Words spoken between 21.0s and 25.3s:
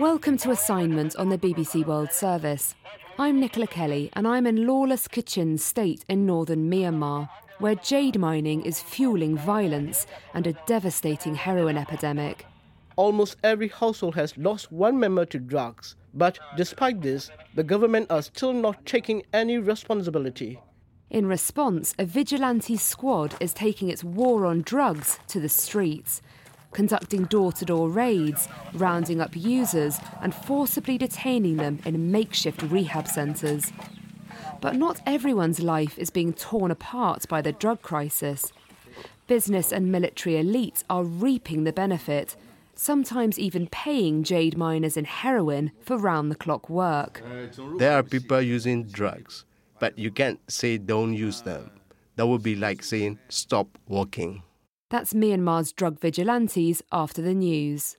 In response, a vigilante squad is taking its war on drugs